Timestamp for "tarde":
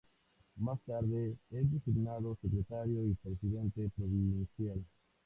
0.81-1.35